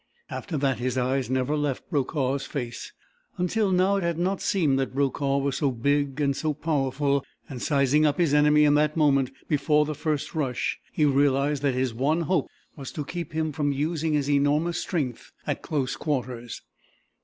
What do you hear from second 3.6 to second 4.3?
now it had